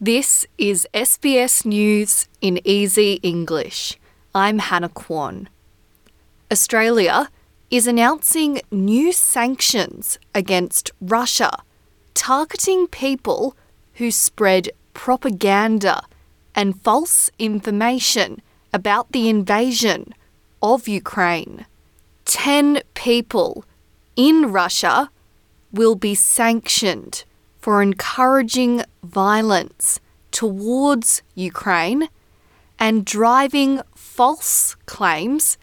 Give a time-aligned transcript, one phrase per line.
[0.00, 3.98] This is SBS News in Easy English.
[4.32, 5.48] I'm Hannah Kwan.
[6.52, 7.30] Australia
[7.68, 11.50] is announcing new sanctions against Russia,
[12.14, 13.56] targeting people
[13.94, 16.04] who spread propaganda
[16.54, 18.40] and false information
[18.72, 20.14] about the invasion
[20.62, 21.66] of Ukraine.
[22.24, 23.64] Ten people
[24.14, 25.10] in Russia
[25.72, 27.24] will be sanctioned
[27.58, 30.00] for encouraging violence
[30.30, 32.08] towards Ukraine
[32.78, 35.58] and driving false claims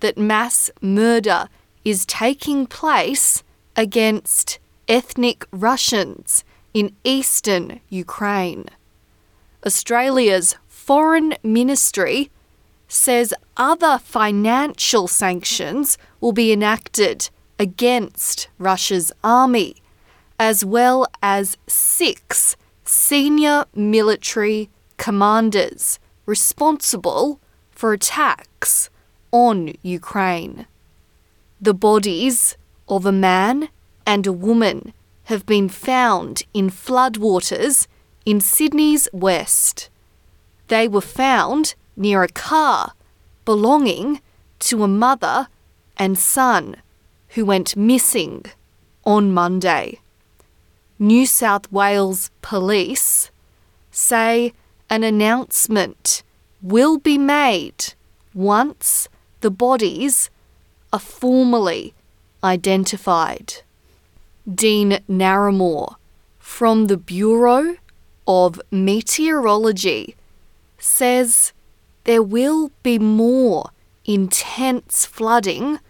[0.00, 1.48] that mass murder
[1.84, 3.42] is taking place
[3.76, 8.66] against ethnic Russians in eastern Ukraine.
[9.66, 12.30] Australia's Foreign Ministry
[12.88, 19.76] says other financial sanctions will be enacted against Russia's army
[20.38, 28.90] as well as six senior military commanders responsible for attacks
[29.30, 30.66] on Ukraine.
[31.60, 32.56] The bodies
[32.88, 33.68] of a man
[34.06, 34.92] and a woman
[35.24, 37.86] have been found in floodwaters
[38.26, 39.88] in Sydney's west.
[40.68, 42.92] They were found near a car
[43.44, 44.20] belonging
[44.60, 45.48] to a mother
[45.96, 46.76] and son
[47.30, 48.44] who went missing
[49.04, 50.00] on Monday.
[50.98, 53.32] New South Wales Police
[53.90, 54.52] say
[54.88, 56.22] an announcement
[56.62, 57.94] will be made
[58.32, 59.08] once
[59.40, 60.30] the bodies
[60.92, 61.94] are formally
[62.44, 63.54] identified.
[64.52, 65.96] Dean Narramore
[66.38, 67.76] from the Bureau
[68.26, 70.14] of Meteorology
[70.78, 71.52] says
[72.04, 73.70] there will be more
[74.04, 75.80] intense flooding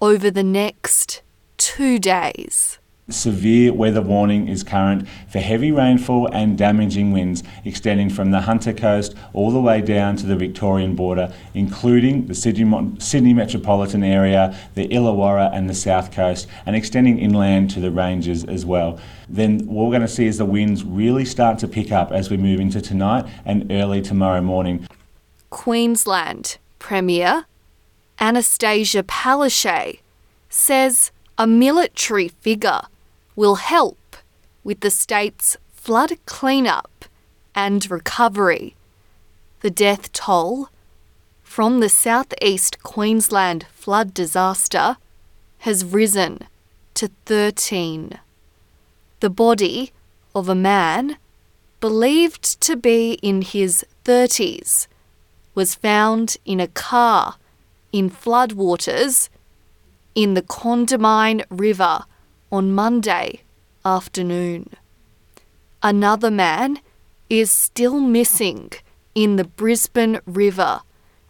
[0.00, 1.22] over the next
[1.56, 2.78] two days.
[3.10, 8.72] Severe weather warning is current for heavy rainfall and damaging winds extending from the Hunter
[8.72, 14.58] Coast all the way down to the Victorian border, including the Sydney, Sydney metropolitan area,
[14.74, 18.98] the Illawarra, and the South Coast, and extending inland to the ranges as well.
[19.28, 22.30] Then what we're going to see is the winds really start to pick up as
[22.30, 24.88] we move into tonight and early tomorrow morning.
[25.50, 27.44] Queensland Premier
[28.18, 30.00] Annastacia Palaszczuk
[30.48, 32.80] says a military figure
[33.36, 34.16] will help
[34.62, 37.04] with the state's flood cleanup
[37.54, 38.74] and recovery.
[39.60, 40.68] The death toll
[41.42, 44.96] from the southeast Queensland flood disaster
[45.58, 46.40] has risen
[46.94, 48.18] to 13.
[49.20, 49.92] The body
[50.34, 51.16] of a man
[51.80, 54.86] believed to be in his 30s
[55.54, 57.36] was found in a car
[57.92, 59.28] in floodwaters
[60.14, 62.04] in the Condamine River
[62.54, 63.40] on Monday
[63.84, 64.70] afternoon.
[65.82, 66.78] Another man
[67.28, 68.70] is still missing
[69.12, 70.82] in the Brisbane River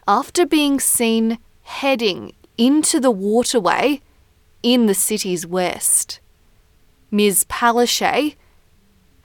[0.07, 4.01] after being seen heading into the waterway
[4.61, 6.19] in the city's west.
[7.09, 7.43] Ms.
[7.45, 8.35] Palaszczuk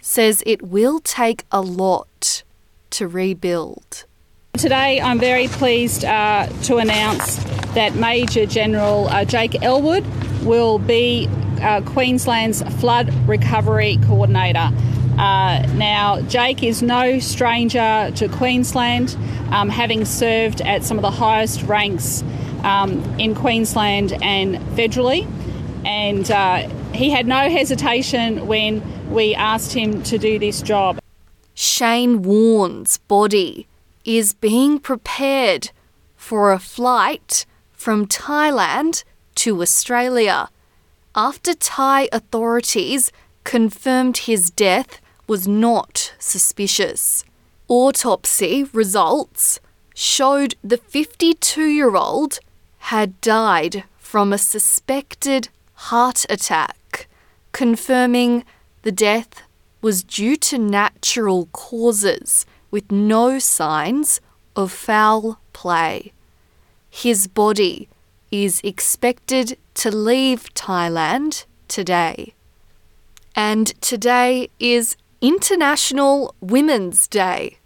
[0.00, 2.42] says it will take a lot
[2.88, 4.06] to rebuild.
[4.54, 7.36] Today, I'm very pleased uh, to announce
[7.74, 10.06] that Major General uh, Jake Ellwood
[10.42, 11.28] will be
[11.60, 14.70] uh, Queensland's Flood Recovery Coordinator.
[15.18, 19.16] Uh, now, Jake is no stranger to Queensland,
[19.50, 22.22] um, having served at some of the highest ranks
[22.62, 25.30] um, in Queensland and federally.
[25.84, 30.98] And uh, he had no hesitation when we asked him to do this job.
[31.54, 33.66] Shane Warne's body
[34.04, 35.70] is being prepared
[36.16, 39.04] for a flight from Thailand
[39.34, 40.48] to Australia
[41.14, 43.10] after Thai authorities
[43.44, 47.24] confirmed his death was not suspicious.
[47.68, 49.60] Autopsy results
[49.94, 52.38] showed the 52 year old
[52.78, 57.08] had died from a suspected heart attack,
[57.52, 58.44] confirming
[58.82, 59.42] the death
[59.82, 64.20] was due to natural causes with no signs
[64.56, 66.12] of foul play.
[66.90, 67.88] His body
[68.30, 72.34] is expected to leave Thailand today.
[73.34, 77.58] And today is International Women's Day.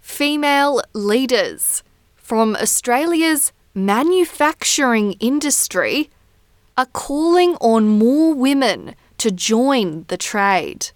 [0.00, 1.82] Female leaders
[2.16, 6.10] from Australia's manufacturing industry
[6.76, 10.90] are calling on more women to join the trade.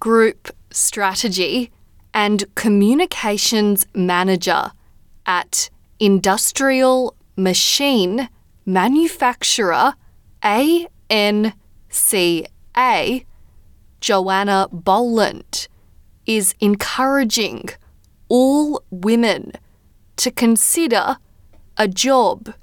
[0.00, 1.70] Group Strategy
[2.12, 4.72] and Communications Manager
[5.26, 8.28] at Industrial Machine
[8.64, 9.94] Manufacturer
[10.42, 11.52] ANCA,
[14.00, 15.68] Joanna Boland,
[16.26, 17.68] is encouraging
[18.28, 19.52] all women
[20.16, 21.16] to consider
[21.76, 22.54] a job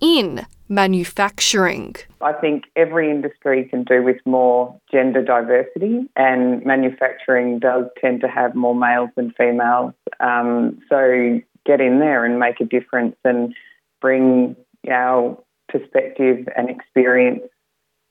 [0.00, 1.94] in manufacturing.
[2.20, 8.28] I think every industry can do with more gender diversity, and manufacturing does tend to
[8.28, 9.92] have more males than females.
[10.20, 13.54] Um, so get in there and make a difference and
[14.00, 14.56] bring
[14.90, 17.42] our perspective and experience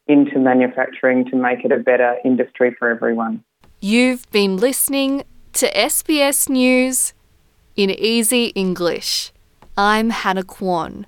[0.07, 3.43] into manufacturing to make it a better industry for everyone.
[3.79, 5.23] You've been listening
[5.53, 7.13] to SBS News
[7.75, 9.31] in Easy English.
[9.77, 11.05] I'm Hannah Kwan.